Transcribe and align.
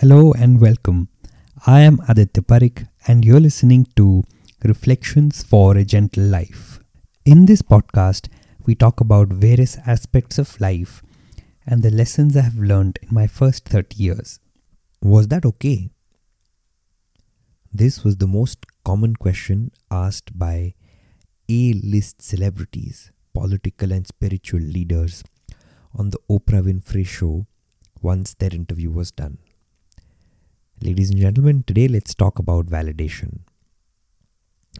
Hello 0.00 0.32
and 0.32 0.62
welcome. 0.62 1.08
I 1.66 1.80
am 1.80 2.00
Aditya 2.08 2.42
Parik 2.44 2.88
and 3.06 3.22
you're 3.22 3.38
listening 3.38 3.86
to 3.96 4.24
Reflections 4.64 5.42
for 5.42 5.76
a 5.76 5.84
Gentle 5.84 6.24
Life. 6.24 6.80
In 7.26 7.44
this 7.44 7.60
podcast, 7.60 8.30
we 8.64 8.74
talk 8.74 9.02
about 9.02 9.28
various 9.28 9.76
aspects 9.86 10.38
of 10.38 10.58
life 10.58 11.02
and 11.66 11.82
the 11.82 11.90
lessons 11.90 12.34
I 12.34 12.40
have 12.40 12.56
learned 12.56 12.98
in 13.02 13.14
my 13.14 13.26
first 13.26 13.68
30 13.68 14.02
years. 14.02 14.40
Was 15.02 15.28
that 15.28 15.44
okay? 15.44 15.90
This 17.70 18.02
was 18.02 18.16
the 18.16 18.26
most 18.26 18.64
common 18.86 19.16
question 19.16 19.70
asked 19.90 20.38
by 20.38 20.72
A 21.50 21.74
list 21.74 22.22
celebrities, 22.22 23.12
political 23.34 23.92
and 23.92 24.06
spiritual 24.06 24.60
leaders 24.60 25.22
on 25.94 26.08
the 26.08 26.18
Oprah 26.30 26.64
Winfrey 26.64 27.06
show 27.06 27.46
once 28.00 28.32
their 28.32 28.54
interview 28.54 28.90
was 28.90 29.10
done. 29.10 29.36
Ladies 30.82 31.10
and 31.10 31.18
gentlemen, 31.20 31.62
today 31.62 31.88
let's 31.88 32.14
talk 32.14 32.38
about 32.38 32.64
validation. 32.64 33.40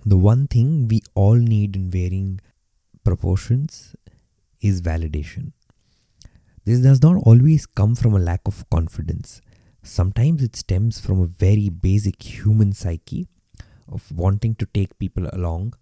The 0.07 0.17
one 0.17 0.47
thing 0.47 0.89
we 0.89 1.03
all 1.15 1.35
need 1.35 1.77
in 1.77 1.91
varying 1.91 2.41
proportions 3.05 3.95
is 4.63 4.81
validation. 4.81 5.53
This 6.65 6.81
does 6.81 7.03
not 7.03 7.23
always 7.27 7.67
come 7.67 7.95
from 7.97 8.15
a 8.15 8.19
lack 8.19 8.41
of 8.47 8.65
confidence. 8.71 9.43
Sometimes 9.83 10.43
it 10.43 10.57
stems 10.57 10.99
from 10.99 11.21
a 11.21 11.27
very 11.27 11.69
basic 11.69 12.23
human 12.23 12.73
psyche 12.73 13.29
of 13.87 14.11
wanting 14.11 14.55
to 14.55 14.65
take 14.73 14.99
people 14.99 15.29
along 15.35 15.75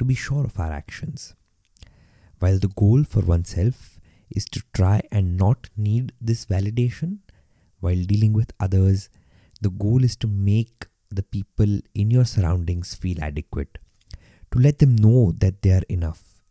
to 0.00 0.04
be 0.04 0.14
sure 0.14 0.44
of 0.44 0.58
our 0.58 0.72
actions. 0.72 1.36
While 2.40 2.58
the 2.58 2.66
goal 2.66 3.04
for 3.04 3.20
oneself 3.20 4.00
is 4.28 4.44
to 4.46 4.62
try 4.74 5.02
and 5.12 5.36
not 5.36 5.70
need 5.76 6.14
this 6.20 6.46
validation 6.46 7.18
while 7.78 8.02
dealing 8.02 8.32
with 8.32 8.52
others, 8.58 9.08
the 9.62 9.70
goal 9.70 10.02
is 10.02 10.16
to 10.16 10.26
make 10.26 10.86
the 11.10 11.22
people 11.22 11.78
in 11.94 12.10
your 12.10 12.24
surroundings 12.24 12.94
feel 12.94 13.22
adequate, 13.22 13.78
to 14.50 14.58
let 14.58 14.78
them 14.80 14.96
know 14.96 15.32
that 15.38 15.62
they 15.62 15.70
are 15.70 15.86
enough. 15.88 16.42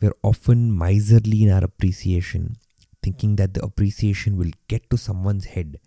We're 0.00 0.16
often 0.22 0.76
miserly 0.76 1.44
in 1.44 1.50
our 1.50 1.62
appreciation, 1.62 2.56
thinking 3.02 3.36
that 3.36 3.54
the 3.54 3.64
appreciation 3.64 4.36
will 4.36 4.50
get 4.68 4.90
to 4.90 4.98
someone's 4.98 5.44
head, 5.44 5.78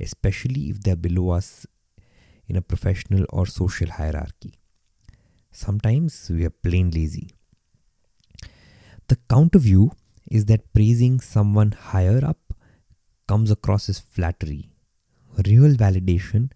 especially 0.00 0.70
if 0.70 0.80
they're 0.80 0.96
below 0.96 1.30
us 1.30 1.66
in 2.48 2.56
a 2.56 2.62
professional 2.62 3.26
or 3.28 3.46
social 3.46 3.90
hierarchy. 3.90 4.54
Sometimes 5.50 6.30
we 6.30 6.46
are 6.46 6.50
plain 6.50 6.90
lazy. 6.90 7.30
The 9.08 9.18
counter 9.28 9.58
view 9.58 9.92
is 10.30 10.46
that 10.46 10.72
praising 10.72 11.20
someone 11.20 11.72
higher 11.72 12.24
up 12.24 12.54
comes 13.28 13.50
across 13.50 13.90
as 13.90 13.98
flattery. 13.98 14.71
Real 15.46 15.74
validation 15.74 16.50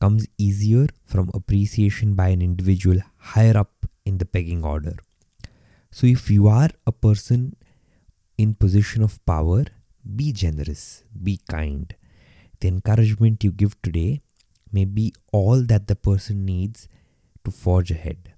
comes 0.00 0.26
easier 0.36 0.88
from 1.06 1.30
appreciation 1.32 2.14
by 2.14 2.28
an 2.28 2.42
individual 2.42 2.98
higher 3.18 3.56
up 3.56 3.86
in 4.04 4.18
the 4.18 4.24
pegging 4.24 4.64
order. 4.64 4.96
So 5.90 6.06
if 6.06 6.30
you 6.30 6.48
are 6.48 6.70
a 6.86 6.92
person 6.92 7.56
in 8.36 8.54
position 8.54 9.02
of 9.02 9.24
power, 9.26 9.64
be 10.16 10.32
generous, 10.32 11.04
be 11.22 11.40
kind. 11.48 11.94
The 12.60 12.68
encouragement 12.68 13.44
you 13.44 13.52
give 13.52 13.80
today 13.82 14.22
may 14.72 14.84
be 14.84 15.14
all 15.32 15.62
that 15.62 15.86
the 15.86 15.96
person 15.96 16.44
needs 16.44 16.88
to 17.44 17.50
forge 17.50 17.90
ahead. 17.90 18.34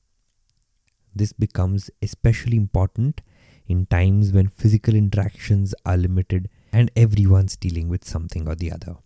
This 1.14 1.32
becomes 1.32 1.91
especially 2.02 2.56
important 2.56 3.20
in 3.66 3.86
times 3.86 4.32
when 4.32 4.48
physical 4.48 4.94
interactions 4.94 5.75
are 5.84 5.97
limited 5.97 6.48
and 6.72 6.91
everyone's 6.94 7.56
dealing 7.56 7.88
with 7.88 8.04
something 8.04 8.47
or 8.47 8.54
the 8.54 8.70
other. 8.70 8.97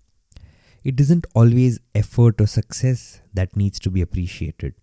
It 0.85 1.01
isn't 1.01 1.27
always 1.35 1.81
effort 1.95 2.41
or 2.41 2.47
success 2.47 3.23
that 3.33 3.57
needs 3.57 3.81
to 3.81 3.91
be 3.91 4.03
appreciated. 4.03 4.75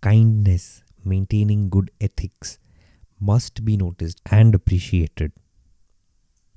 Kindness, 0.00 0.84
maintaining 1.04 1.68
good 1.68 1.90
ethics 2.00 2.58
must 3.18 3.64
be 3.64 3.76
noticed 3.76 4.20
and 4.30 4.54
appreciated. 4.54 5.32